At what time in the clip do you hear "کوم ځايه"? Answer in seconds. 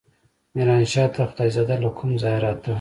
1.97-2.39